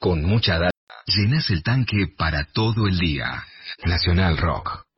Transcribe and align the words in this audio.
Con 0.00 0.24
mucha 0.24 0.58
data, 0.58 0.70
llenas 1.04 1.50
el 1.50 1.62
tanque 1.62 2.06
para 2.16 2.46
todo 2.54 2.86
el 2.86 2.98
día. 2.98 3.44
Nacional 3.84 4.38
Rock. 4.38 4.89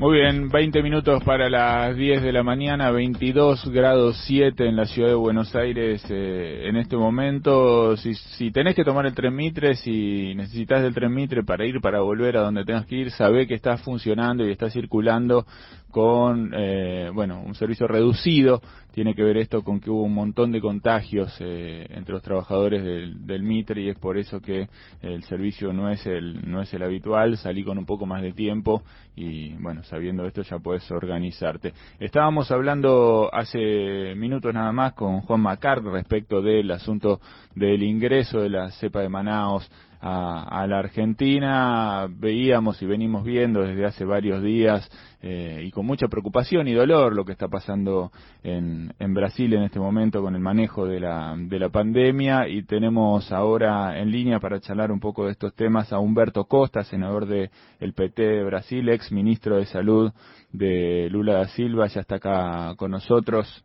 Muy 0.00 0.16
bien, 0.16 0.48
20 0.48 0.82
minutos 0.82 1.22
para 1.24 1.50
las 1.50 1.94
10 1.94 2.22
de 2.22 2.32
la 2.32 2.42
mañana, 2.42 2.90
22 2.90 3.68
grados 3.68 4.16
7 4.24 4.66
en 4.66 4.74
la 4.74 4.86
ciudad 4.86 5.10
de 5.10 5.14
Buenos 5.14 5.54
Aires 5.54 6.02
eh, 6.08 6.62
en 6.64 6.76
este 6.76 6.96
momento. 6.96 7.98
Si, 7.98 8.14
si 8.14 8.50
tenés 8.50 8.74
que 8.74 8.82
tomar 8.82 9.04
el 9.04 9.12
tren 9.12 9.36
Mitre, 9.36 9.74
si 9.74 10.34
necesitas 10.34 10.80
del 10.80 10.94
tren 10.94 11.12
Mitre 11.12 11.42
para 11.44 11.66
ir, 11.66 11.82
para 11.82 12.00
volver 12.00 12.38
a 12.38 12.40
donde 12.40 12.64
tengas 12.64 12.86
que 12.86 12.96
ir, 12.96 13.10
sabe 13.10 13.46
que 13.46 13.52
está 13.52 13.76
funcionando 13.76 14.48
y 14.48 14.50
está 14.50 14.70
circulando 14.70 15.44
con, 15.90 16.50
eh, 16.56 17.10
bueno, 17.12 17.42
un 17.42 17.54
servicio 17.54 17.86
reducido. 17.86 18.62
Tiene 18.92 19.14
que 19.14 19.22
ver 19.22 19.36
esto 19.36 19.62
con 19.62 19.80
que 19.80 19.90
hubo 19.90 20.02
un 20.02 20.14
montón 20.14 20.50
de 20.52 20.60
contagios 20.60 21.36
eh, 21.40 21.86
entre 21.90 22.12
los 22.12 22.22
trabajadores 22.22 22.82
del, 22.82 23.26
del, 23.26 23.42
Mitre 23.42 23.82
y 23.82 23.88
es 23.88 23.98
por 23.98 24.18
eso 24.18 24.40
que 24.40 24.68
el 25.00 25.22
servicio 25.24 25.72
no 25.72 25.90
es 25.90 26.04
el, 26.06 26.50
no 26.50 26.60
es 26.60 26.72
el 26.74 26.82
habitual. 26.82 27.36
Salí 27.36 27.62
con 27.62 27.78
un 27.78 27.86
poco 27.86 28.06
más 28.06 28.22
de 28.22 28.32
tiempo 28.32 28.82
y, 29.14 29.54
bueno, 29.54 29.82
sabiendo 29.84 30.26
esto 30.26 30.42
ya 30.42 30.58
puedes 30.58 30.90
organizarte. 30.90 31.72
Estábamos 31.98 32.50
hablando 32.50 33.30
hace 33.32 34.14
minutos 34.16 34.52
nada 34.52 34.72
más 34.72 34.94
con 34.94 35.20
Juan 35.20 35.40
Macart 35.40 35.84
respecto 35.84 36.42
del 36.42 36.70
asunto 36.70 37.20
del 37.54 37.82
ingreso 37.82 38.40
de 38.40 38.50
la 38.50 38.70
cepa 38.72 39.00
de 39.00 39.08
Manaos 39.08 39.70
a, 40.00 40.62
a, 40.62 40.66
la 40.66 40.78
Argentina, 40.78 42.06
veíamos 42.08 42.80
y 42.82 42.86
venimos 42.86 43.24
viendo 43.24 43.62
desde 43.62 43.84
hace 43.84 44.04
varios 44.04 44.42
días 44.42 44.88
eh, 45.22 45.62
y 45.64 45.70
con 45.70 45.84
mucha 45.84 46.08
preocupación 46.08 46.66
y 46.68 46.72
dolor 46.72 47.14
lo 47.14 47.24
que 47.24 47.32
está 47.32 47.48
pasando 47.48 48.10
en, 48.42 48.94
en 48.98 49.14
Brasil 49.14 49.52
en 49.52 49.64
este 49.64 49.78
momento 49.78 50.22
con 50.22 50.34
el 50.34 50.40
manejo 50.40 50.86
de 50.86 51.00
la, 51.00 51.34
de 51.36 51.58
la 51.58 51.68
pandemia 51.68 52.48
y 52.48 52.62
tenemos 52.62 53.30
ahora 53.30 53.98
en 53.98 54.10
línea 54.10 54.40
para 54.40 54.60
charlar 54.60 54.90
un 54.90 55.00
poco 55.00 55.26
de 55.26 55.32
estos 55.32 55.54
temas 55.54 55.92
a 55.92 55.98
Humberto 55.98 56.44
Costa, 56.44 56.82
senador 56.84 57.26
del 57.26 57.50
el 57.80 57.92
PT 57.92 58.22
de 58.22 58.44
Brasil, 58.44 58.88
ex 58.88 59.12
ministro 59.12 59.56
de 59.56 59.66
Salud 59.66 60.12
de 60.52 61.08
Lula 61.10 61.34
da 61.34 61.48
Silva, 61.48 61.86
ya 61.88 62.00
está 62.00 62.16
acá 62.16 62.74
con 62.76 62.90
nosotros. 62.90 63.64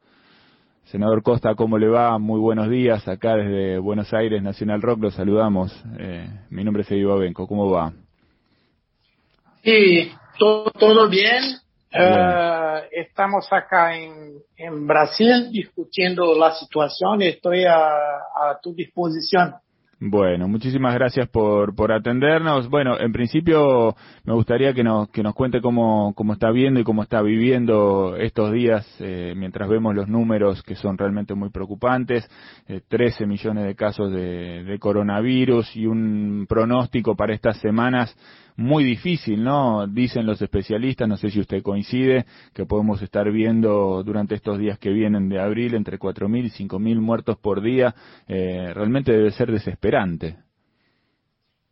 Senador 0.86 1.24
Costa, 1.24 1.56
¿cómo 1.56 1.80
le 1.80 1.88
va? 1.88 2.20
Muy 2.20 2.40
buenos 2.40 2.70
días. 2.70 3.08
Acá 3.08 3.36
desde 3.36 3.80
Buenos 3.80 4.14
Aires, 4.14 4.44
Nacional 4.44 4.84
Rock, 4.84 5.02
los 5.02 5.16
saludamos. 5.16 5.74
Eh, 5.98 6.30
mi 6.52 6.64
nombre 6.64 6.84
es 6.84 6.92
Eddie 6.92 7.06
Babenco. 7.06 7.48
¿Cómo 7.48 7.72
va? 7.72 7.92
Sí, 9.64 10.12
todo, 10.38 10.70
todo 10.72 11.10
bien. 11.10 11.44
Uh, 11.92 12.86
estamos 12.92 13.48
acá 13.52 13.98
en, 13.98 14.34
en, 14.58 14.86
Brasil 14.86 15.50
discutiendo 15.50 16.38
la 16.38 16.54
situación 16.54 17.22
y 17.22 17.28
estoy 17.28 17.64
a, 17.64 17.88
a 17.88 18.60
tu 18.62 18.76
disposición. 18.76 19.56
Bueno, 20.08 20.48
muchísimas 20.48 20.94
gracias 20.94 21.28
por, 21.30 21.74
por 21.74 21.92
atendernos. 21.92 22.70
Bueno, 22.70 22.96
en 23.00 23.12
principio 23.12 23.96
me 24.24 24.34
gustaría 24.34 24.72
que 24.72 24.84
nos, 24.84 25.10
que 25.10 25.24
nos 25.24 25.34
cuente 25.34 25.62
cómo, 25.62 26.14
cómo 26.14 26.34
está 26.34 26.52
viendo 26.52 26.80
y 26.80 26.84
cómo 26.84 27.02
está 27.02 27.24
viviendo 27.24 28.16
estos 28.16 28.52
días 28.52 28.86
eh, 29.00 29.34
mientras 29.36 29.68
vemos 29.68 29.96
los 29.96 30.08
números 30.08 30.62
que 30.62 30.76
son 30.76 31.00
realmente 31.00 31.34
muy 31.34 31.50
preocupantes. 31.50 32.30
Eh, 32.68 32.82
13 32.88 33.26
millones 33.26 33.66
de 33.66 33.74
casos 33.74 34.12
de, 34.12 34.64
de 34.64 34.78
coronavirus 34.78 35.76
y 35.76 35.88
un 35.88 36.46
pronóstico 36.48 37.16
para 37.16 37.34
estas 37.34 37.58
semanas 37.58 38.16
muy 38.58 38.84
difícil, 38.84 39.44
¿no? 39.44 39.86
Dicen 39.88 40.26
los 40.26 40.42
especialistas, 40.42 41.08
no 41.08 41.18
sé 41.18 41.30
si 41.30 41.40
usted 41.40 41.62
coincide, 41.62 42.26
que 42.54 42.66
podemos 42.66 43.02
estar 43.02 43.30
viendo 43.32 44.02
durante 44.04 44.36
estos 44.36 44.58
días 44.58 44.80
que 44.80 44.92
vienen 44.92 45.28
de 45.30 45.40
abril 45.40 45.76
entre 45.76 46.00
4.000 46.00 46.46
y 46.46 46.68
5.000 46.68 47.00
muertos 47.00 47.38
por 47.38 47.62
día. 47.62 47.94
Eh, 48.28 48.72
realmente 48.74 49.12
debe 49.12 49.32
ser 49.32 49.52
desesperante. 49.52 50.38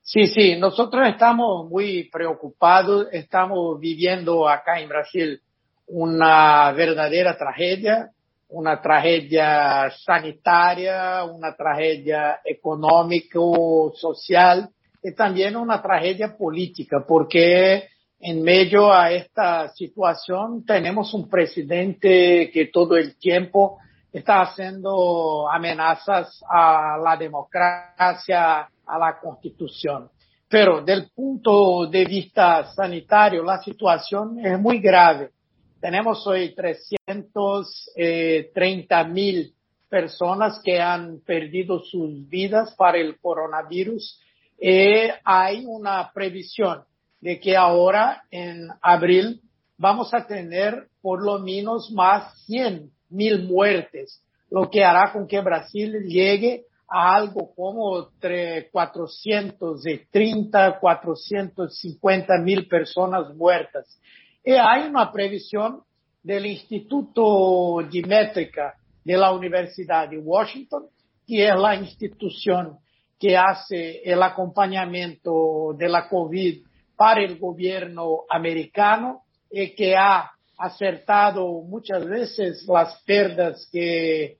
Sí, 0.01 0.27
sí, 0.27 0.57
nosotros 0.57 1.07
estamos 1.07 1.69
muy 1.69 2.09
preocupados, 2.09 3.07
estamos 3.13 3.79
viviendo 3.79 4.49
acá 4.49 4.81
en 4.81 4.89
Brasil 4.89 5.41
una 5.87 6.73
verdadera 6.73 7.37
tragedia, 7.37 8.09
una 8.49 8.81
tragedia 8.81 9.89
sanitaria, 10.03 11.23
una 11.23 11.55
tragedia 11.55 12.41
económico, 12.43 13.93
social 13.95 14.69
y 15.03 15.13
también 15.13 15.57
una 15.57 15.81
tragedia 15.81 16.37
política, 16.37 17.03
porque 17.05 17.89
en 18.19 18.41
medio 18.41 18.91
a 18.91 19.11
esta 19.11 19.67
situación 19.73 20.65
tenemos 20.65 21.13
un 21.13 21.29
presidente 21.29 22.49
que 22.53 22.69
todo 22.71 22.95
el 22.95 23.17
tiempo 23.17 23.79
está 24.13 24.43
haciendo 24.43 25.49
amenazas 25.49 26.41
a 26.49 26.97
la 27.03 27.17
democracia, 27.17 28.69
a 28.85 28.97
la 28.97 29.19
constitución. 29.19 30.09
Pero 30.47 30.81
del 30.81 31.09
punto 31.09 31.87
de 31.87 32.05
vista 32.05 32.73
sanitario, 32.73 33.43
la 33.43 33.61
situación 33.61 34.39
es 34.39 34.57
muy 34.57 34.79
grave. 34.79 35.31
Tenemos 35.81 36.25
hoy 36.27 36.55
330 36.55 39.03
mil 39.05 39.53
personas 39.89 40.61
que 40.63 40.79
han 40.79 41.19
perdido 41.25 41.79
sus 41.79 42.29
vidas 42.29 42.73
para 42.75 42.99
el 42.99 43.19
coronavirus 43.19 44.21
eh, 44.59 45.11
hay 45.23 45.65
una 45.65 46.11
previsión 46.13 46.83
de 47.19 47.39
que 47.39 47.55
ahora 47.55 48.23
en 48.31 48.69
abril 48.81 49.41
vamos 49.77 50.13
a 50.13 50.25
tener 50.25 50.87
por 51.01 51.23
lo 51.23 51.39
menos 51.39 51.91
más 51.91 52.37
100 52.45 52.89
mil 53.09 53.43
muertes, 53.43 54.21
lo 54.49 54.69
que 54.69 54.83
hará 54.83 55.11
con 55.11 55.27
que 55.27 55.41
Brasil 55.41 56.03
llegue 56.05 56.65
a 56.87 57.15
algo 57.15 57.53
como 57.55 58.07
entre 58.07 58.69
430, 58.69 60.79
450 60.79 62.37
mil 62.39 62.67
personas 62.67 63.33
muertas. 63.35 63.99
Y 64.43 64.51
hay 64.51 64.87
una 64.87 65.11
previsión 65.11 65.81
del 66.21 66.45
Instituto 66.45 67.79
de 67.89 68.01
Métrica 68.03 68.75
de 69.03 69.17
la 69.17 69.31
Universidad 69.31 70.09
de 70.09 70.19
Washington, 70.19 70.85
que 71.27 71.47
es 71.47 71.55
la 71.55 71.75
institución 71.75 72.77
que 73.19 73.37
hace 73.37 74.01
el 74.03 74.21
acompañamiento 74.21 75.73
de 75.77 75.89
la 75.89 76.09
COVID 76.09 76.65
para 76.95 77.21
el 77.21 77.37
gobierno 77.39 78.21
americano 78.29 79.23
y 79.49 79.73
que 79.75 79.95
ha 79.95 80.31
acertado 80.57 81.61
muchas 81.61 82.05
veces 82.05 82.65
las 82.67 83.01
pérdidas 83.03 83.67
que 83.71 84.37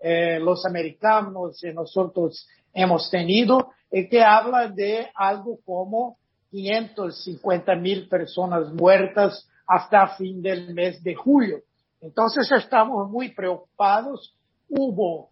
eh, 0.00 0.38
los 0.40 0.64
americanos 0.64 1.62
y 1.64 1.72
nosotros 1.72 2.46
hemos 2.72 3.10
tenido 3.10 3.70
y 3.90 4.08
que 4.08 4.22
habla 4.22 4.68
de 4.68 5.08
algo 5.14 5.58
como 5.64 6.18
550 6.50 7.74
mil 7.76 8.08
personas 8.08 8.72
muertas 8.72 9.48
hasta 9.66 10.16
fin 10.16 10.40
del 10.40 10.72
mes 10.72 11.02
de 11.02 11.14
julio. 11.14 11.60
Entonces 12.00 12.50
estamos 12.52 13.10
muy 13.10 13.34
preocupados. 13.34 14.34
Hubo 14.68 15.30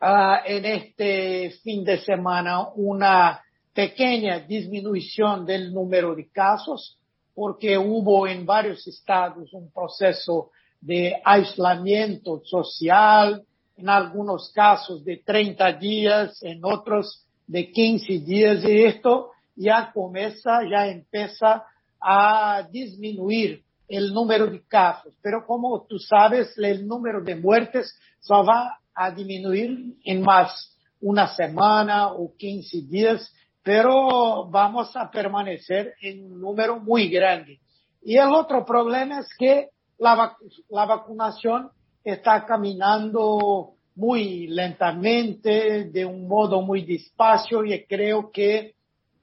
uh, 0.00 0.36
en 0.44 0.64
este 0.64 1.50
fin 1.62 1.84
de 1.84 1.98
semana 1.98 2.68
una 2.74 3.42
pequeña 3.72 4.40
disminución 4.40 5.44
del 5.44 5.72
número 5.72 6.14
de 6.14 6.30
casos, 6.30 6.98
porque 7.34 7.76
hubo 7.76 8.26
en 8.26 8.46
varios 8.46 8.86
estados 8.86 9.52
un 9.52 9.70
proceso 9.72 10.50
de 10.80 11.20
aislamiento 11.24 12.40
social, 12.44 13.42
en 13.76 13.88
algunos 13.88 14.52
casos 14.52 15.04
de 15.04 15.16
30 15.24 15.72
días, 15.72 16.42
en 16.42 16.64
otros 16.64 17.26
de 17.46 17.72
15 17.72 18.20
días, 18.20 18.64
y 18.64 18.84
esto 18.84 19.30
ya 19.56 19.90
comienza, 19.92 20.60
ya 20.70 20.86
empieza 20.86 21.64
a 22.00 22.68
disminuir 22.70 23.62
el 23.88 24.12
número 24.12 24.46
de 24.46 24.62
casos. 24.66 25.12
Pero 25.22 25.44
como 25.46 25.84
tú 25.88 25.98
sabes, 25.98 26.56
el 26.58 26.86
número 26.86 27.22
de 27.22 27.34
muertes 27.34 27.98
solo 28.20 28.46
va 28.46 28.78
a 28.94 29.10
disminuir 29.10 29.96
en 30.04 30.22
más 30.22 30.76
una 31.00 31.26
semana 31.28 32.12
o 32.12 32.34
15 32.36 32.82
días, 32.82 33.32
pero 33.62 34.46
vamos 34.48 34.96
a 34.96 35.10
permanecer 35.10 35.94
en 36.00 36.24
un 36.24 36.40
número 36.40 36.80
muy 36.80 37.08
grande. 37.08 37.60
Y 38.02 38.16
el 38.16 38.28
otro 38.28 38.64
problema 38.64 39.20
es 39.20 39.28
que 39.38 39.70
la, 39.98 40.14
vac 40.14 40.36
la 40.68 40.84
vacunación 40.84 41.70
está 42.02 42.44
caminando 42.44 43.74
muy 43.96 44.48
lentamente, 44.48 45.84
de 45.84 46.04
un 46.04 46.26
modo 46.26 46.60
muy 46.62 46.84
despacio 46.84 47.64
y 47.64 47.84
creo 47.84 48.30
que 48.30 48.74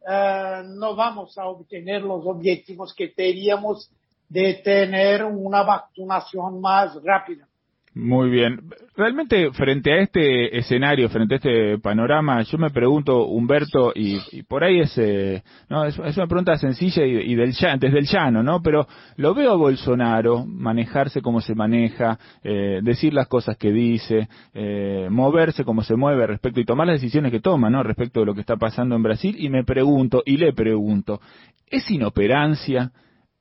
uh, 0.01 0.63
no 0.63 0.95
vamos 0.95 1.38
a 1.38 1.47
obtener 1.47 2.01
los 2.01 2.25
objetivos 2.25 2.94
que 2.95 3.09
teníamos 3.09 3.91
de 4.29 4.56
tener 4.63 5.25
una 5.25 5.63
vacunación 5.63 6.62
más 6.62 6.95
rápida. 7.03 7.47
Muy 7.93 8.29
bien. 8.29 8.69
Realmente 8.95 9.51
frente 9.51 9.91
a 9.91 9.97
este 9.97 10.57
escenario, 10.57 11.09
frente 11.09 11.35
a 11.35 11.38
este 11.38 11.77
panorama, 11.79 12.41
yo 12.43 12.57
me 12.57 12.69
pregunto, 12.69 13.25
Humberto, 13.25 13.91
y, 13.93 14.43
por 14.43 14.63
ahí 14.63 14.79
es, 14.79 14.97
eh, 14.97 15.43
no, 15.69 15.83
es, 15.83 15.97
una 15.97 16.27
pregunta 16.27 16.55
sencilla 16.57 17.05
y, 17.05 17.35
del 17.35 17.51
desde 17.51 17.99
el 17.99 18.05
llano, 18.05 18.43
¿no? 18.43 18.61
Pero 18.61 18.88
lo 19.17 19.33
veo 19.33 19.51
a 19.51 19.57
Bolsonaro 19.57 20.45
manejarse 20.45 21.21
como 21.21 21.41
se 21.41 21.53
maneja, 21.53 22.17
eh, 22.43 22.79
decir 22.81 23.13
las 23.13 23.27
cosas 23.27 23.57
que 23.57 23.73
dice, 23.73 24.29
eh, 24.53 25.09
moverse 25.11 25.65
como 25.65 25.83
se 25.83 25.97
mueve 25.97 26.27
respecto 26.27 26.61
y 26.61 26.65
tomar 26.65 26.88
las 26.88 27.01
decisiones 27.01 27.33
que 27.33 27.41
toma, 27.41 27.69
¿no? 27.69 27.83
Respecto 27.83 28.21
de 28.21 28.25
lo 28.25 28.33
que 28.33 28.41
está 28.41 28.55
pasando 28.55 28.95
en 28.95 29.03
Brasil 29.03 29.35
y 29.38 29.49
me 29.49 29.65
pregunto, 29.65 30.23
y 30.25 30.38
le 30.38 30.53
pregunto, 30.53 31.19
¿es 31.67 31.91
inoperancia? 31.91 32.93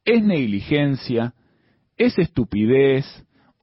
¿Es 0.04 0.24
negligencia? 0.24 1.34
¿Es 1.96 2.18
estupidez? 2.18 3.04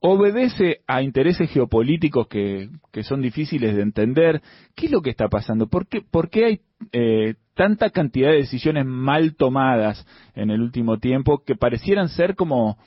Obedece 0.00 0.80
a 0.86 1.02
intereses 1.02 1.50
geopolíticos 1.50 2.28
que, 2.28 2.70
son 3.02 3.20
difíciles 3.20 3.74
de 3.74 3.82
entender. 3.82 4.42
¿Qué 4.74 4.86
es 4.86 4.92
lo 4.92 5.02
que 5.02 5.10
está 5.10 5.28
pasando? 5.28 5.66
¿Por 5.66 5.86
qué, 5.88 6.02
por 6.02 6.30
qué 6.30 6.44
hay 6.44 6.60
eh, 6.92 7.34
tanta 7.54 7.90
cantidad 7.90 8.30
de 8.30 8.38
decisiones 8.38 8.84
mal 8.86 9.34
tomadas 9.34 10.06
en 10.34 10.50
el 10.50 10.60
último 10.60 10.98
tiempo 10.98 11.42
que 11.44 11.56
parecieran 11.56 12.08
ser 12.08 12.36
como 12.36 12.78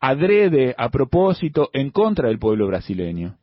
adrede, 0.00 0.74
a 0.76 0.90
propósito, 0.90 1.70
en 1.72 1.90
contra 1.90 2.28
del 2.28 2.38
pueblo 2.38 2.66
brasileño? 2.66 3.38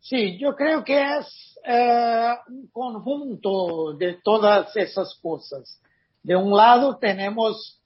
Sí, 0.00 0.38
yo 0.38 0.54
creo 0.54 0.84
que 0.84 1.00
es 1.00 1.58
eh, 1.66 2.34
un 2.48 2.68
conjunto 2.70 3.94
de 3.98 4.18
todas 4.22 4.74
esas 4.76 5.18
cosas. 5.20 5.80
De 6.22 6.36
un 6.36 6.56
lado 6.56 6.98
tenemos 6.98 7.77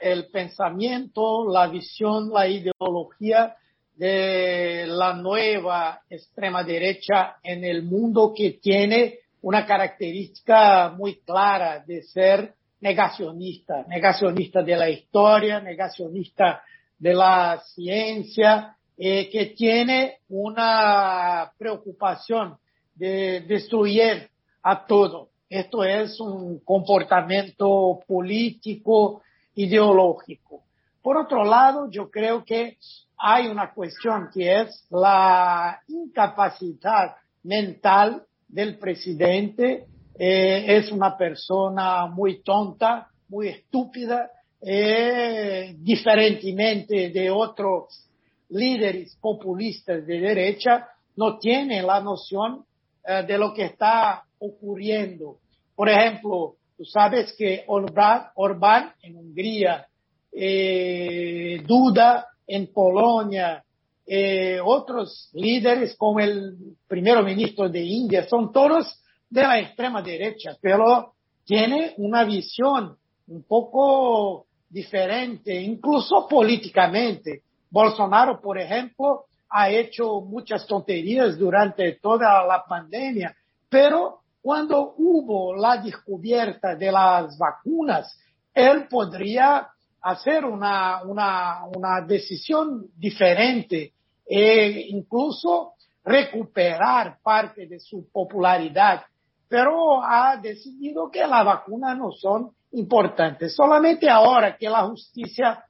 el 0.00 0.26
pensamiento, 0.30 1.48
la 1.50 1.68
visión, 1.68 2.30
la 2.32 2.48
ideología 2.48 3.56
de 3.94 4.86
la 4.86 5.14
nueva 5.14 6.00
extrema 6.08 6.64
derecha 6.64 7.36
en 7.42 7.64
el 7.64 7.82
mundo 7.82 8.32
que 8.34 8.52
tiene 8.52 9.18
una 9.42 9.66
característica 9.66 10.90
muy 10.90 11.16
clara 11.20 11.84
de 11.86 12.02
ser 12.02 12.54
negacionista, 12.80 13.84
negacionista 13.88 14.62
de 14.62 14.76
la 14.76 14.88
historia, 14.88 15.60
negacionista 15.60 16.62
de 16.98 17.14
la 17.14 17.60
ciencia, 17.74 18.76
eh, 18.96 19.28
que 19.30 19.46
tiene 19.56 20.18
una 20.28 21.52
preocupación 21.56 22.56
de 22.94 23.40
destruir 23.40 24.28
a 24.62 24.86
todo. 24.86 25.29
Esto 25.50 25.82
es 25.82 26.20
un 26.20 26.60
comportamiento 26.60 27.98
político, 28.06 29.22
ideológico. 29.56 30.62
Por 31.02 31.16
otro 31.16 31.44
lado, 31.44 31.90
yo 31.90 32.08
creo 32.08 32.44
que 32.44 32.78
hay 33.18 33.48
una 33.48 33.74
cuestión 33.74 34.28
que 34.32 34.60
es 34.60 34.86
la 34.90 35.80
incapacidad 35.88 37.16
mental 37.42 38.22
del 38.46 38.78
presidente. 38.78 39.86
Eh, 40.16 40.76
es 40.76 40.92
una 40.92 41.18
persona 41.18 42.06
muy 42.06 42.42
tonta, 42.44 43.08
muy 43.28 43.48
estúpida, 43.48 44.30
eh, 44.62 45.74
diferentemente 45.78 47.10
de 47.10 47.28
otros 47.28 48.06
líderes 48.50 49.16
populistas 49.20 50.06
de 50.06 50.20
derecha, 50.20 50.86
no 51.16 51.38
tiene 51.38 51.82
la 51.82 52.00
noción 52.00 52.64
eh, 53.04 53.24
de 53.26 53.36
lo 53.36 53.52
que 53.52 53.64
está 53.64 54.22
ocurriendo. 54.38 55.39
Por 55.80 55.88
ejemplo, 55.88 56.56
tú 56.76 56.84
sabes 56.84 57.34
que 57.38 57.64
Orbán, 57.66 58.92
en 59.02 59.16
Hungría, 59.16 59.86
eh, 60.30 61.62
Duda 61.66 62.26
en 62.46 62.70
Polonia, 62.70 63.64
eh, 64.06 64.58
otros 64.62 65.30
líderes 65.32 65.96
como 65.96 66.20
el 66.20 66.76
primer 66.86 67.24
ministro 67.24 67.70
de 67.70 67.80
India, 67.80 68.28
son 68.28 68.52
todos 68.52 69.02
de 69.30 69.40
la 69.40 69.58
extrema 69.58 70.02
derecha, 70.02 70.54
pero 70.60 71.14
tiene 71.46 71.94
una 71.96 72.24
visión 72.24 72.98
un 73.28 73.42
poco 73.44 74.48
diferente, 74.68 75.62
incluso 75.62 76.28
políticamente. 76.28 77.40
Bolsonaro, 77.70 78.38
por 78.38 78.58
ejemplo, 78.58 79.24
ha 79.48 79.70
hecho 79.70 80.20
muchas 80.20 80.66
tonterías 80.66 81.38
durante 81.38 81.92
toda 81.92 82.44
la 82.44 82.64
pandemia, 82.68 83.34
pero 83.70 84.20
cuando 84.42 84.94
hubo 84.96 85.54
la 85.54 85.76
descubierta 85.76 86.74
de 86.74 86.90
las 86.90 87.36
vacunas, 87.38 88.18
él 88.54 88.88
podría 88.88 89.68
hacer 90.02 90.44
una, 90.44 91.02
una, 91.02 91.64
una 91.74 92.00
decisión 92.00 92.86
diferente 92.96 93.92
e 94.26 94.86
incluso 94.88 95.74
recuperar 96.04 97.18
parte 97.22 97.66
de 97.66 97.78
su 97.78 98.10
popularidad, 98.10 99.02
pero 99.48 100.02
ha 100.02 100.36
decidido 100.36 101.10
que 101.10 101.26
las 101.26 101.44
vacunas 101.44 101.98
no 101.98 102.12
son 102.12 102.50
importantes. 102.72 103.54
Solamente 103.54 104.08
ahora 104.08 104.56
que 104.56 104.70
la 104.70 104.86
justicia 104.86 105.64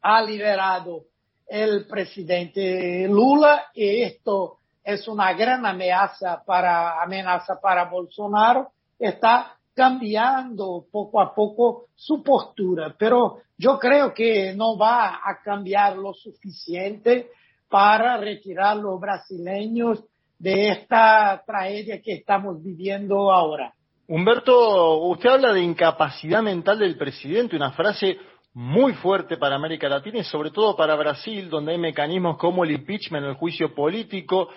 ha 0.00 0.22
liberado 0.22 1.04
el 1.48 1.86
presidente 1.86 3.08
Lula 3.08 3.64
y 3.74 4.02
esto 4.02 4.57
es 4.88 5.06
una 5.06 5.34
gran 5.34 5.66
amenaza 5.66 6.42
para, 6.46 7.02
amenaza 7.02 7.60
para 7.60 7.84
Bolsonaro, 7.90 8.70
está 8.98 9.54
cambiando 9.74 10.86
poco 10.90 11.20
a 11.20 11.34
poco 11.34 11.88
su 11.94 12.22
postura, 12.22 12.94
pero 12.98 13.36
yo 13.58 13.78
creo 13.78 14.14
que 14.14 14.54
no 14.54 14.78
va 14.78 15.20
a 15.22 15.42
cambiar 15.44 15.98
lo 15.98 16.14
suficiente 16.14 17.28
para 17.68 18.16
retirar 18.16 18.78
los 18.78 18.98
brasileños 18.98 20.02
de 20.38 20.70
esta 20.70 21.42
tragedia 21.44 22.00
que 22.00 22.14
estamos 22.14 22.62
viviendo 22.62 23.30
ahora. 23.30 23.74
Humberto, 24.06 25.02
usted 25.02 25.28
habla 25.28 25.52
de 25.52 25.60
incapacidad 25.60 26.42
mental 26.42 26.78
del 26.78 26.96
presidente, 26.96 27.56
una 27.56 27.72
frase 27.72 28.16
muy 28.54 28.94
fuerte 28.94 29.36
para 29.36 29.54
América 29.54 29.88
Latina 29.88 30.18
y 30.20 30.24
sobre 30.24 30.50
todo 30.50 30.74
para 30.74 30.96
Brasil, 30.96 31.50
donde 31.50 31.72
hay 31.72 31.78
mecanismos 31.78 32.38
como 32.38 32.64
el 32.64 32.70
impeachment, 32.70 33.26
el 33.26 33.34
juicio 33.34 33.74
político, 33.74 34.48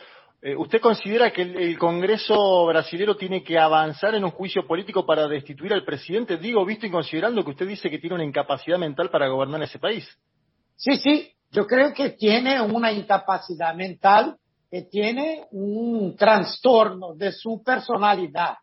¿Usted 0.57 0.81
considera 0.81 1.31
que 1.31 1.43
el, 1.43 1.77
Congreso 1.77 2.65
brasilero 2.65 3.15
tiene 3.15 3.43
que 3.43 3.59
avanzar 3.59 4.15
en 4.15 4.23
un 4.23 4.31
juicio 4.31 4.65
político 4.65 5.05
para 5.05 5.27
destituir 5.27 5.71
al 5.71 5.85
presidente? 5.85 6.37
Digo, 6.37 6.65
visto 6.65 6.87
y 6.87 6.91
considerando 6.91 7.43
que 7.43 7.51
usted 7.51 7.67
dice 7.67 7.91
que 7.91 7.99
tiene 7.99 8.15
una 8.15 8.25
incapacidad 8.25 8.79
mental 8.79 9.11
para 9.11 9.27
gobernar 9.27 9.61
ese 9.61 9.77
país. 9.77 10.07
Sí, 10.75 10.97
sí, 10.97 11.31
yo 11.51 11.67
creo 11.67 11.93
que 11.93 12.11
tiene 12.11 12.59
una 12.59 12.91
incapacidad 12.91 13.75
mental, 13.75 14.35
que 14.71 14.83
tiene 14.83 15.45
un 15.51 16.15
trastorno 16.15 17.13
de 17.13 17.33
su 17.33 17.61
personalidad. 17.61 18.55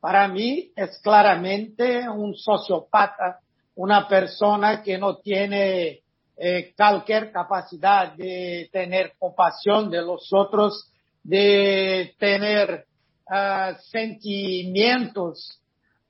Para 0.00 0.28
mí 0.28 0.70
es 0.76 1.00
claramente 1.02 2.06
un 2.10 2.34
sociópata, 2.34 3.38
una 3.76 4.06
persona 4.06 4.82
que 4.82 4.98
no 4.98 5.16
tiene 5.16 6.00
eh, 6.36 6.74
cualquier 6.76 7.32
capacidad 7.32 8.12
de 8.12 8.68
tener 8.70 9.12
compasión 9.18 9.88
de 9.88 10.02
los 10.02 10.28
otros 10.32 10.91
de 11.22 12.14
tener 12.18 12.86
uh, 13.28 13.74
sentimientos 13.90 15.60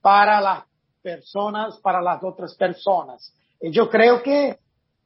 para 0.01 0.41
las 0.41 0.63
personas, 1.01 1.77
para 1.79 2.01
las 2.01 2.23
otras 2.23 2.55
personas. 2.55 3.33
Y 3.61 3.71
yo 3.71 3.89
creo 3.89 4.21
que 4.21 4.57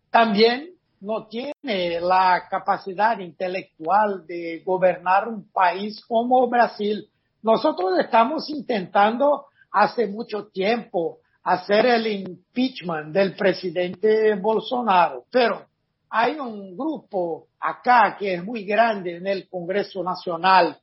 también 0.09 0.71
no 0.99 1.27
tiene 1.27 1.99
la 2.01 2.47
capacidad 2.49 3.19
intelectual 3.19 4.25
de 4.25 4.63
gobernar 4.65 5.27
un 5.27 5.51
país 5.51 6.03
como 6.05 6.47
Brasil. 6.47 7.07
Nosotros 7.43 7.99
estamos 7.99 8.49
intentando 8.49 9.45
hace 9.71 10.07
mucho 10.07 10.47
tiempo 10.47 11.19
hacer 11.43 11.85
el 11.85 12.07
impeachment 12.07 13.13
del 13.13 13.35
presidente 13.35 14.35
Bolsonaro, 14.35 15.25
pero 15.31 15.65
hay 16.09 16.39
un 16.39 16.75
grupo 16.77 17.47
acá 17.59 18.15
que 18.17 18.35
es 18.35 18.43
muy 18.43 18.63
grande 18.63 19.17
en 19.17 19.27
el 19.27 19.49
Congreso 19.49 20.03
Nacional, 20.03 20.77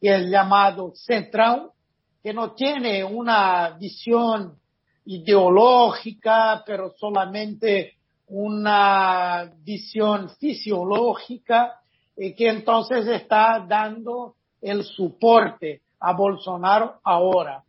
que 0.00 0.14
es 0.14 0.30
llamado 0.30 0.92
Central, 0.94 1.70
que 2.22 2.32
no 2.32 2.52
tiene 2.52 3.04
una 3.04 3.76
visión 3.78 4.56
ideológica, 5.04 6.62
pero 6.64 6.92
solamente 6.96 7.94
una 8.28 9.50
visión 9.62 10.30
fisiológica, 10.38 11.80
y 12.16 12.34
que 12.34 12.48
entonces 12.48 13.06
está 13.06 13.64
dando 13.66 14.34
el 14.60 14.84
soporte 14.84 15.80
a 15.98 16.12
Bolsonaro 16.12 17.00
ahora. 17.02 17.62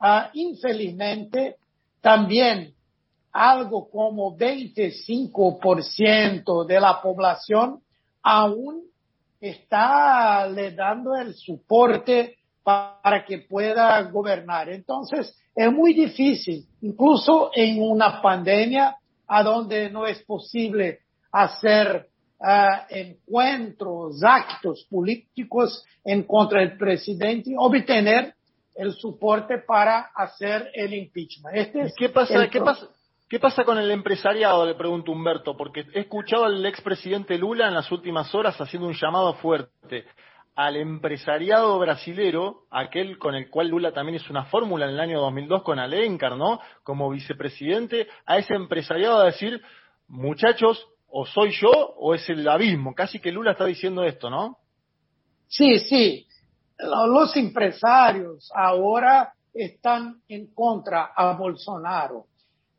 Uh, 0.00 0.28
infelizmente, 0.32 1.56
también 2.00 2.72
algo 3.32 3.88
como 3.90 4.36
25% 4.36 6.66
de 6.66 6.80
la 6.80 7.00
población 7.00 7.80
aún 8.22 8.88
está 9.40 10.46
le 10.48 10.72
dando 10.72 11.14
el 11.14 11.34
soporte 11.34 12.36
para 12.62 13.24
que 13.24 13.38
pueda 13.38 14.02
gobernar. 14.02 14.68
Entonces, 14.68 15.34
es 15.54 15.72
muy 15.72 15.94
difícil, 15.94 16.66
incluso 16.82 17.50
en 17.54 17.82
una 17.82 18.20
pandemia 18.20 18.96
a 19.26 19.42
donde 19.42 19.90
no 19.90 20.06
es 20.06 20.22
posible 20.22 21.00
hacer 21.32 22.08
uh, 22.40 22.44
encuentros, 22.90 24.22
actos 24.22 24.86
políticos 24.90 25.84
en 26.04 26.24
contra 26.24 26.60
del 26.60 26.76
presidente, 26.76 27.54
obtener 27.56 28.34
el 28.74 28.92
soporte 28.92 29.58
para 29.58 30.10
hacer 30.14 30.70
el 30.72 30.94
impeachment. 30.94 31.56
Este 31.56 31.80
es 31.82 31.94
¿Qué 31.96 32.08
pasa, 32.08 32.48
¿qué 32.48 32.60
pasa? 32.60 32.88
¿Qué 33.28 33.38
pasa 33.38 33.62
con 33.64 33.76
el 33.76 33.90
empresariado? 33.90 34.64
Le 34.64 34.74
pregunto 34.74 35.12
Humberto, 35.12 35.54
porque 35.54 35.84
he 35.92 36.00
escuchado 36.00 36.46
al 36.46 36.64
expresidente 36.64 37.36
Lula 37.36 37.68
en 37.68 37.74
las 37.74 37.92
últimas 37.92 38.34
horas 38.34 38.58
haciendo 38.58 38.88
un 38.88 38.94
llamado 38.94 39.34
fuerte 39.34 40.06
al 40.54 40.76
empresariado 40.76 41.78
brasilero, 41.78 42.62
aquel 42.70 43.18
con 43.18 43.34
el 43.34 43.50
cual 43.50 43.68
Lula 43.68 43.92
también 43.92 44.16
hizo 44.16 44.32
una 44.32 44.46
fórmula 44.46 44.86
en 44.86 44.92
el 44.92 45.00
año 45.00 45.20
2002 45.20 45.62
con 45.62 45.78
Alencar, 45.78 46.36
¿no? 46.38 46.58
Como 46.82 47.10
vicepresidente, 47.10 48.08
a 48.24 48.38
ese 48.38 48.54
empresariado 48.54 49.18
a 49.18 49.26
decir, 49.26 49.60
muchachos, 50.08 50.88
o 51.06 51.26
soy 51.26 51.50
yo 51.50 51.70
o 51.70 52.14
es 52.14 52.26
el 52.30 52.48
abismo. 52.48 52.94
Casi 52.94 53.20
que 53.20 53.30
Lula 53.30 53.52
está 53.52 53.66
diciendo 53.66 54.04
esto, 54.04 54.30
¿no? 54.30 54.56
Sí, 55.48 55.78
sí. 55.80 56.26
Los 56.78 57.36
empresarios 57.36 58.50
ahora 58.54 59.34
están 59.52 60.22
en 60.28 60.54
contra 60.54 61.12
a 61.14 61.34
Bolsonaro. 61.34 62.24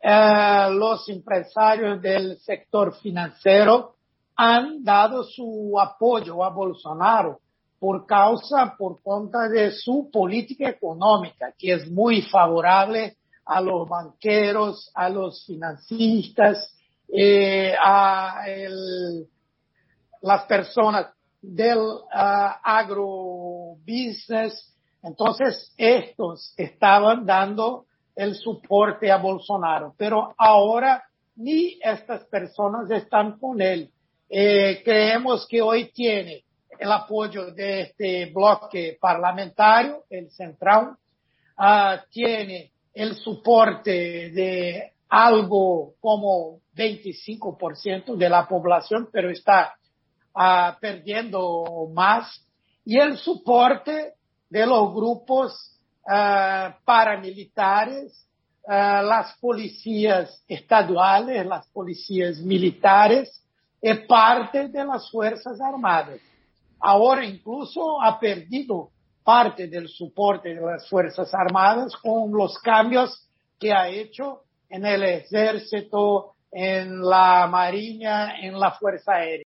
Eh, 0.02 0.68
los 0.72 1.08
empresarios 1.10 2.02
del 2.02 2.38
sector 2.40 2.96
financiero 2.96 3.96
han 4.36 4.84
dado 4.84 5.24
su 5.24 5.78
apoyo 5.80 6.44
a 6.44 6.50
Bolsonaro 6.50 7.40
por 7.80 8.06
causa, 8.06 8.76
por 8.78 9.02
cuenta 9.02 9.48
de 9.50 9.72
su 9.72 10.10
política 10.12 10.70
económica, 10.70 11.54
que 11.58 11.74
es 11.74 11.90
muy 11.90 12.22
favorable 12.24 13.16
a 13.46 13.62
los 13.62 13.88
banqueros, 13.88 14.92
a 14.94 15.10
los 15.10 15.46
financistas, 15.46 16.76
eh, 17.08 17.74
a 17.82 18.44
las 20.22 20.44
personas 20.44 21.08
del 21.42 21.80
uh, 21.80 22.52
agrobusiness. 22.64 24.76
Entonces, 25.02 25.74
estos 25.78 26.54
estaban 26.58 27.26
dando 27.26 27.86
el 28.16 28.36
soporte 28.36 29.12
a 29.12 29.18
Bolsonaro, 29.18 29.94
pero 29.98 30.34
ahora 30.38 31.04
ni 31.36 31.80
estas 31.82 32.26
personas 32.26 32.90
están 32.92 33.40
con 33.40 33.62
él. 33.62 33.90
Eh, 34.30 34.82
creemos 34.84 35.48
que 35.48 35.62
hoy 35.62 35.92
tiene 35.92 36.44
el 36.80 36.92
apoyo 36.92 37.52
de 37.52 37.82
este 37.82 38.28
bloque 38.28 38.98
parlamentario, 39.00 40.06
el 40.10 40.30
central, 40.32 40.96
uh, 41.58 41.98
tiene 42.10 42.72
el 42.94 43.16
soporte 43.16 43.92
de 44.32 44.94
algo 45.10 45.94
como 46.00 46.60
25% 46.76 48.16
de 48.16 48.30
la 48.30 48.48
población, 48.48 49.10
pero 49.12 49.30
está 49.30 49.76
uh, 50.34 50.80
perdiendo 50.80 51.90
más, 51.94 52.46
y 52.86 52.98
el 52.98 53.18
soporte 53.18 54.14
de 54.50 54.66
los 54.66 54.94
grupos 54.94 55.79
paramilitares, 56.86 58.28
las 58.68 59.38
policías 59.40 60.44
estaduales, 60.48 61.46
las 61.46 61.68
policías 61.70 62.38
militares, 62.40 63.44
y 63.82 63.94
parte 64.08 64.68
de 64.68 64.84
las 64.86 65.10
Fuerzas 65.10 65.60
Armadas 65.62 66.20
ahora 66.80 67.26
incluso 67.26 68.02
ha 68.02 68.20
perdido 68.20 68.90
parte 69.24 69.68
del 69.68 69.88
soporte 69.90 70.56
de 70.56 70.62
las 70.62 70.88
Fuerzas 70.90 71.34
Armadas 71.34 71.96
con 71.98 72.32
los 72.32 72.58
cambios 72.60 73.28
que 73.60 73.74
ha 73.74 73.90
hecho 73.90 74.44
en 74.70 74.86
el 74.86 75.04
ejército, 75.04 76.36
en 76.52 77.02
la 77.02 77.48
marina, 77.48 78.40
en 78.40 78.60
la 78.60 78.72
Fuerza 78.72 79.16
Aérea. 79.16 79.46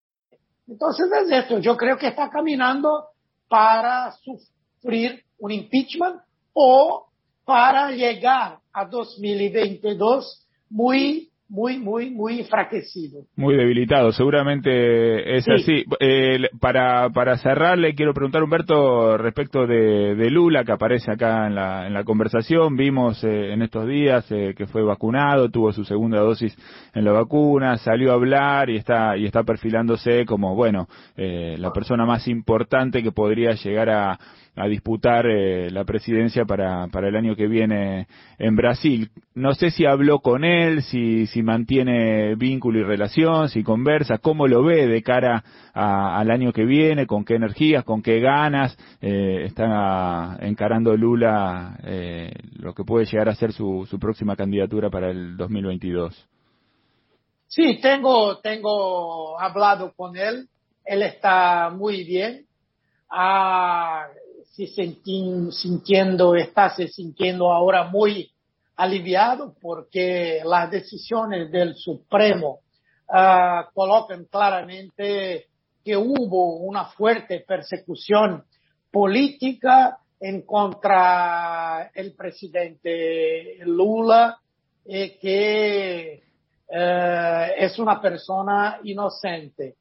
Entonces 0.67 1.09
es 1.11 1.31
esto, 1.31 1.59
yo 1.59 1.75
creo 1.75 1.97
que 1.97 2.07
está 2.07 2.29
caminando 2.29 3.07
para 3.49 4.11
sufrir 4.11 5.23
un 5.39 5.51
impeachment 5.51 6.21
o 6.53 7.07
para 7.45 7.91
llegar 7.91 8.59
a 8.71 8.85
2022 8.85 10.47
muy 10.69 11.29
muy, 11.53 11.77
muy, 11.77 12.09
muy 12.09 12.39
enfraquecido. 12.39 13.25
Muy 13.35 13.55
debilitado, 13.55 14.11
seguramente 14.11 15.37
es 15.37 15.47
así. 15.47 15.85
Eh, 15.99 16.49
para, 16.59 17.11
para 17.11 17.37
cerrar, 17.37 17.77
le 17.77 17.93
quiero 17.93 18.11
preguntar, 18.15 18.41
Humberto, 18.41 19.19
respecto 19.19 19.67
de, 19.67 20.15
de 20.15 20.31
Lula, 20.31 20.63
que 20.63 20.71
aparece 20.71 21.11
acá 21.11 21.45
en 21.45 21.53
la, 21.53 21.85
en 21.85 21.93
la 21.93 22.03
conversación. 22.03 22.75
Vimos 22.75 23.23
eh, 23.23 23.53
en 23.53 23.61
estos 23.61 23.87
días 23.87 24.25
eh, 24.31 24.55
que 24.57 24.65
fue 24.65 24.81
vacunado, 24.81 25.49
tuvo 25.49 25.71
su 25.71 25.85
segunda 25.85 26.21
dosis 26.21 26.57
en 26.95 27.05
la 27.05 27.11
vacuna, 27.11 27.77
salió 27.77 28.09
a 28.09 28.15
hablar 28.15 28.71
y 28.71 28.77
está, 28.77 29.15
y 29.15 29.25
está 29.25 29.43
perfilándose 29.43 30.25
como, 30.25 30.55
bueno, 30.55 30.87
la 31.15 31.71
persona 31.71 32.03
más 32.05 32.27
importante 32.27 33.03
que 33.03 33.11
podría 33.11 33.51
llegar 33.51 33.89
a 33.91 34.17
a 34.55 34.67
disputar 34.67 35.25
eh, 35.25 35.71
la 35.71 35.83
presidencia 35.83 36.45
para, 36.45 36.87
para 36.87 37.07
el 37.07 37.15
año 37.15 37.35
que 37.35 37.47
viene 37.47 38.07
en 38.37 38.55
Brasil. 38.55 39.09
No 39.33 39.53
sé 39.55 39.71
si 39.71 39.85
habló 39.85 40.19
con 40.19 40.43
él, 40.43 40.83
si, 40.83 41.25
si 41.27 41.41
mantiene 41.43 42.35
vínculo 42.35 42.79
y 42.79 42.83
relación, 42.83 43.49
si 43.49 43.63
conversa, 43.63 44.17
cómo 44.17 44.47
lo 44.47 44.63
ve 44.63 44.87
de 44.87 45.03
cara 45.03 45.43
al 45.73 46.31
año 46.31 46.51
que 46.53 46.65
viene, 46.65 47.07
con 47.07 47.25
qué 47.25 47.35
energías, 47.35 47.83
con 47.83 48.01
qué 48.01 48.19
ganas 48.19 48.77
eh, 49.01 49.45
está 49.45 50.37
encarando 50.41 50.95
Lula 50.95 51.77
eh, 51.83 52.31
lo 52.57 52.73
que 52.73 52.83
puede 52.83 53.05
llegar 53.05 53.29
a 53.29 53.35
ser 53.35 53.53
su, 53.53 53.87
próxima 53.99 54.35
candidatura 54.35 54.89
para 54.89 55.11
el 55.11 55.37
2022. 55.37 56.27
Sí, 57.47 57.79
tengo, 57.81 58.39
tengo 58.39 59.39
hablado 59.39 59.93
con 59.95 60.17
él. 60.17 60.47
Él 60.83 61.03
está 61.03 61.69
muy 61.69 62.03
bien. 62.03 62.45
Ah, 63.09 64.07
se 64.53 64.67
sintiendo, 64.67 66.35
está 66.35 66.69
sintiendo 66.75 67.51
ahora 67.51 67.85
muy 67.85 68.32
aliviado 68.75 69.55
porque 69.61 70.41
las 70.43 70.69
decisiones 70.71 71.51
del 71.51 71.75
Supremo 71.75 72.59
uh, 73.07 73.73
colocan 73.73 74.25
claramente 74.25 75.47
que 75.83 75.97
hubo 75.97 76.57
una 76.57 76.85
fuerte 76.85 77.43
persecución 77.47 78.43
política 78.91 79.97
en 80.19 80.43
contra 80.43 81.91
el 81.93 82.15
presidente 82.15 83.57
Lula 83.65 84.37
y 84.85 85.17
que 85.17 86.23
uh, 86.69 87.53
es 87.57 87.77
una 87.79 88.01
persona 88.01 88.79
inocente. 88.83 89.75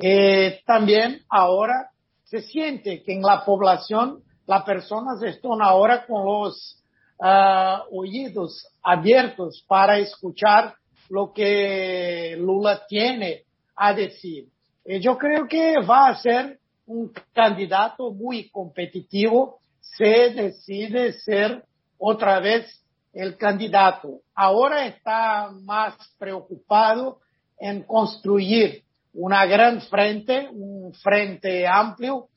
Eh, 0.00 0.60
también 0.64 1.22
ahora 1.28 1.90
se 2.22 2.40
siente 2.42 3.02
que 3.02 3.14
en 3.14 3.22
la 3.22 3.44
población 3.44 4.22
las 4.46 4.62
personas 4.62 5.20
están 5.22 5.60
ahora 5.60 6.06
con 6.06 6.24
los 6.24 6.77
uh, 7.18 7.96
oídos 7.96 8.66
abiertos 8.82 9.64
para 9.66 9.98
escuchar 9.98 10.74
lo 11.08 11.32
que 11.32 12.36
Lula 12.38 12.86
tiene 12.86 13.44
a 13.76 13.92
decir. 13.92 14.48
Y 14.84 15.00
yo 15.00 15.16
creo 15.16 15.46
que 15.46 15.76
va 15.80 16.08
a 16.08 16.20
ser 16.20 16.58
un 16.86 17.12
candidato 17.32 18.10
muy 18.12 18.48
competitivo 18.50 19.58
si 19.80 20.04
decide 20.04 21.12
ser 21.12 21.64
otra 21.98 22.40
vez 22.40 22.82
el 23.12 23.36
candidato. 23.36 24.20
Ahora 24.34 24.86
está 24.86 25.50
más 25.50 25.94
preocupado 26.18 27.18
en 27.58 27.82
construir 27.82 28.82
una 29.12 29.44
gran 29.46 29.80
frente, 29.82 30.48
un 30.50 30.92
frente 30.94 31.66
amplio 31.66 32.28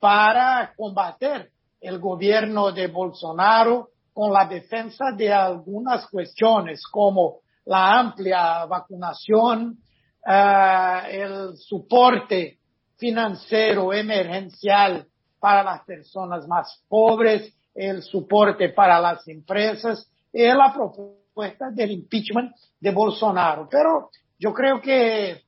para 0.00 0.72
combater 0.76 1.50
el 1.80 1.98
gobierno 1.98 2.72
de 2.72 2.88
Bolsonaro 2.88 3.90
con 4.14 4.32
la 4.32 4.46
defensa 4.46 5.10
de 5.10 5.32
algunas 5.32 6.06
cuestiones 6.08 6.82
como 6.86 7.40
la 7.66 7.98
amplia 7.98 8.64
vacunación, 8.64 9.78
uh, 10.24 11.06
el 11.10 11.56
soporte 11.56 12.58
financiero 12.96 13.92
emergencial 13.92 15.06
para 15.40 15.64
las 15.64 15.84
personas 15.84 16.46
más 16.46 16.80
pobres, 16.88 17.52
el 17.74 18.02
soporte 18.02 18.68
para 18.68 19.00
las 19.00 19.26
empresas 19.26 20.08
y 20.32 20.46
la 20.46 20.72
propuesta 20.72 21.70
del 21.72 21.90
impeachment 21.90 22.54
de 22.78 22.90
Bolsonaro. 22.92 23.68
Pero 23.68 24.10
yo 24.38 24.54
creo 24.54 24.80
que 24.80 25.42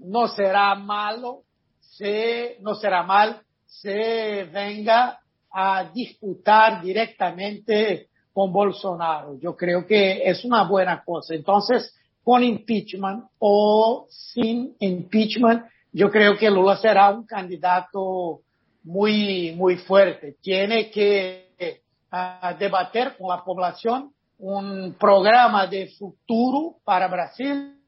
no 0.00 0.26
será 0.26 0.74
malo 0.74 1.44
se, 1.80 2.58
no 2.60 2.74
será 2.74 3.04
mal 3.04 3.40
se 3.64 4.44
venga 4.52 5.18
a 5.58 5.90
disputar 5.90 6.82
directamente 6.82 8.08
con 8.30 8.52
Bolsonaro. 8.52 9.38
Yo 9.40 9.56
creo 9.56 9.86
que 9.86 10.28
es 10.28 10.44
una 10.44 10.64
buena 10.64 11.02
cosa. 11.02 11.34
Entonces, 11.34 11.94
con 12.22 12.44
impeachment 12.44 13.24
o 13.38 14.06
sin 14.10 14.76
impeachment, 14.80 15.64
yo 15.92 16.10
creo 16.10 16.36
que 16.36 16.50
Lula 16.50 16.76
será 16.76 17.08
un 17.08 17.24
candidato 17.24 18.40
muy, 18.84 19.54
muy 19.56 19.76
fuerte. 19.76 20.36
Tiene 20.42 20.90
que 20.90 21.46
uh, 22.12 22.58
debater 22.58 23.16
con 23.16 23.28
la 23.30 23.42
población 23.42 24.12
un 24.38 24.94
programa 25.00 25.66
de 25.66 25.88
futuro 25.98 26.76
para 26.84 27.08
Brasil. 27.08 27.80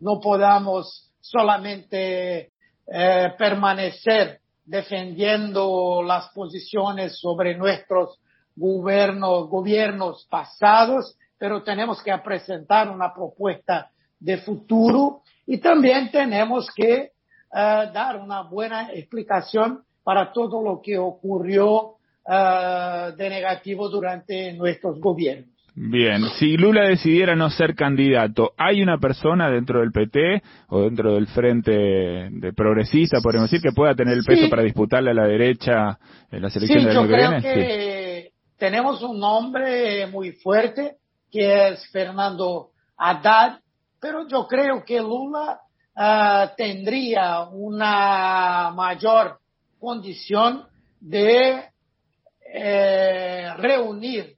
No 0.00 0.20
podamos 0.20 1.10
solamente 1.18 2.50
eh, 2.86 3.32
permanecer 3.38 4.40
defendiendo 4.66 6.02
las 6.02 6.28
posiciones 6.30 7.18
sobre 7.18 7.56
nuestros 7.56 8.20
gobiernos, 8.54 9.48
gobiernos 9.48 10.26
pasados, 10.28 11.16
pero 11.38 11.62
tenemos 11.62 12.02
que 12.02 12.16
presentar 12.18 12.90
una 12.90 13.14
propuesta 13.14 13.90
de 14.18 14.38
futuro 14.38 15.22
y 15.46 15.58
también 15.58 16.10
tenemos 16.10 16.68
que 16.74 16.94
eh, 16.94 17.10
dar 17.52 18.16
una 18.16 18.42
buena 18.42 18.92
explicación 18.92 19.84
para 20.02 20.32
todo 20.32 20.62
lo 20.62 20.80
que 20.80 20.96
ocurrió 20.96 21.96
uh, 22.26 23.16
de 23.16 23.28
negativo 23.28 23.88
durante 23.88 24.52
nuestros 24.52 25.00
gobiernos. 25.00 25.55
Bien, 25.78 26.24
si 26.38 26.56
Lula 26.56 26.88
decidiera 26.88 27.36
no 27.36 27.50
ser 27.50 27.74
candidato, 27.74 28.54
¿hay 28.56 28.80
una 28.80 28.96
persona 28.96 29.50
dentro 29.50 29.80
del 29.80 29.92
PT 29.92 30.42
o 30.68 30.80
dentro 30.80 31.14
del 31.14 31.26
Frente 31.26 31.70
de 31.70 32.52
Progresista, 32.54 33.20
podemos 33.22 33.50
decir, 33.50 33.62
que 33.62 33.74
pueda 33.74 33.94
tener 33.94 34.14
el 34.14 34.24
peso 34.24 34.48
para 34.48 34.62
disputarle 34.62 35.10
a 35.10 35.14
la 35.14 35.26
derecha 35.26 35.98
en 36.30 36.40
las 36.40 36.56
elecciones 36.56 36.88
sí, 36.88 36.94
yo 36.94 37.06
creo 37.06 37.42
que 37.42 38.30
tenemos 38.56 39.02
un 39.02 39.20
nombre 39.20 40.06
muy 40.06 40.32
fuerte 40.32 40.96
que 41.30 41.68
es 41.68 41.86
Fernando 41.90 42.70
Haddad, 42.96 43.60
pero 44.00 44.26
yo 44.26 44.46
creo 44.48 44.82
que 44.82 44.98
Lula 44.98 45.60
uh, 45.94 46.56
tendría 46.56 47.42
una 47.50 48.72
mayor 48.74 49.40
condición 49.78 50.62
de 51.00 51.64
eh, 52.50 53.50
reunir 53.58 54.35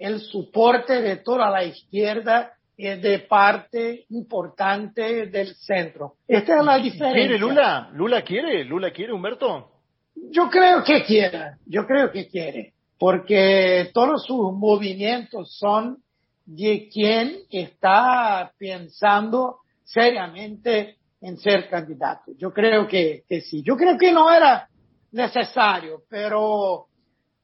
el 0.00 0.18
soporte 0.20 1.02
de 1.02 1.16
toda 1.16 1.50
la 1.50 1.62
izquierda 1.62 2.54
de 2.76 3.18
parte 3.28 4.06
importante 4.08 5.26
del 5.26 5.54
centro. 5.54 6.14
Esta 6.26 6.58
es 6.58 6.64
la 6.64 6.78
diferencia. 6.78 7.12
¿Quiere 7.12 7.38
Lula? 7.38 7.90
¿Lula 7.92 8.22
quiere? 8.22 8.64
¿Lula 8.64 8.90
quiere, 8.90 9.12
Humberto? 9.12 9.70
Yo 10.14 10.48
creo 10.48 10.82
que 10.82 11.04
quiere, 11.04 11.56
yo 11.66 11.86
creo 11.86 12.10
que 12.10 12.26
quiere, 12.26 12.72
porque 12.98 13.90
todos 13.92 14.24
sus 14.24 14.52
movimientos 14.54 15.54
son 15.58 15.98
de 16.46 16.88
quien 16.90 17.40
está 17.50 18.50
pensando 18.58 19.58
seriamente 19.84 20.96
en 21.20 21.36
ser 21.36 21.68
candidato. 21.68 22.32
Yo 22.38 22.50
creo 22.50 22.88
que, 22.88 23.24
que 23.28 23.42
sí. 23.42 23.62
Yo 23.62 23.76
creo 23.76 23.98
que 23.98 24.12
no 24.12 24.32
era 24.32 24.66
necesario, 25.12 26.02
pero 26.08 26.86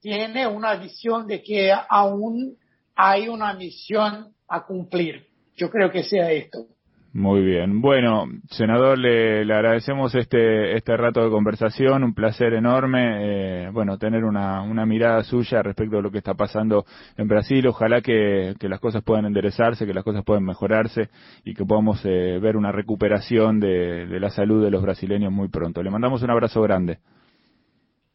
tiene 0.07 0.47
una 0.47 0.77
visión 0.77 1.27
de 1.27 1.43
que 1.43 1.73
aún 1.89 2.55
hay 2.95 3.29
una 3.29 3.55
misión 3.55 4.29
a 4.49 4.65
cumplir. 4.65 5.27
Yo 5.57 5.69
creo 5.69 5.91
que 5.91 6.05
sea 6.05 6.31
esto. 6.31 6.67
Muy 7.13 7.41
bien. 7.41 7.81
Bueno, 7.81 8.27
senador, 8.51 8.99
le, 8.99 9.45
le, 9.45 9.53
agradecemos 9.53 10.15
este, 10.15 10.77
este 10.77 10.97
rato 10.97 11.25
de 11.25 11.31
conversación, 11.31 12.05
un 12.05 12.15
placer 12.15 12.53
enorme, 12.55 13.65
eh, 13.65 13.71
bueno, 13.73 13.99
tener 13.99 14.23
una, 14.23 14.63
una 14.63 14.87
mirada 14.87 15.25
suya 15.25 15.61
respecto 15.61 15.99
a 15.99 16.03
lo 16.03 16.13
que 16.13 16.19
está 16.19 16.35
pasando 16.35 16.85
en 17.17 17.27
Brasil. 17.27 17.67
Ojalá 17.67 18.01
que, 18.01 18.55
que 18.61 18.69
las 18.69 18.79
cosas 18.79 19.03
puedan 19.03 19.25
enderezarse, 19.25 19.87
que 19.87 19.95
las 19.95 20.05
cosas 20.05 20.23
puedan 20.25 20.45
mejorarse 20.45 21.09
y 21.45 21.53
que 21.55 21.65
podamos 21.65 22.01
eh, 22.05 22.39
ver 22.41 22.57
una 22.57 22.71
recuperación 22.71 23.59
de, 23.59 24.07
de 24.07 24.21
la 24.21 24.31
salud 24.31 24.63
de 24.63 24.71
los 24.71 24.83
brasileños 24.83 25.33
muy 25.33 25.49
pronto. 25.49 25.83
Le 25.83 25.91
mandamos 25.91 26.23
un 26.23 26.31
abrazo 26.31 26.63
grande. 26.63 26.99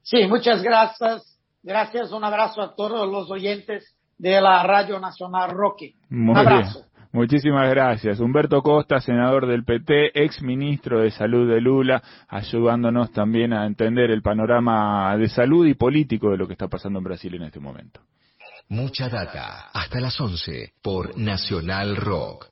Sí, 0.03 0.25
muchas 0.27 0.63
gracias. 0.63 1.30
Gracias, 1.63 2.11
un 2.11 2.23
abrazo 2.23 2.61
a 2.61 2.75
todos 2.75 3.09
los 3.09 3.29
oyentes 3.29 3.95
de 4.17 4.39
la 4.41 4.63
Radio 4.63 4.99
Nacional 4.99 5.51
Roque. 5.51 5.93
Muy 6.09 6.31
un 6.31 6.37
abrazo. 6.37 6.79
Bien. 6.79 6.91
Muchísimas 7.13 7.69
gracias. 7.69 8.19
Humberto 8.21 8.61
Costa, 8.61 9.01
senador 9.01 9.45
del 9.45 9.65
PT, 9.65 10.23
ex 10.23 10.41
ministro 10.41 11.01
de 11.01 11.11
Salud 11.11 11.49
de 11.49 11.59
Lula, 11.59 12.01
ayudándonos 12.29 13.11
también 13.11 13.51
a 13.51 13.65
entender 13.65 14.11
el 14.11 14.21
panorama 14.21 15.17
de 15.17 15.27
salud 15.27 15.67
y 15.67 15.73
político 15.73 16.31
de 16.31 16.37
lo 16.37 16.47
que 16.47 16.53
está 16.53 16.69
pasando 16.69 16.99
en 16.99 17.03
Brasil 17.03 17.35
en 17.35 17.43
este 17.43 17.59
momento. 17.59 17.99
Mucha 18.69 19.09
data, 19.09 19.69
hasta 19.73 19.99
las 19.99 20.19
11 20.21 20.73
por 20.81 21.17
Nacional 21.17 21.97
Rock. 21.97 22.47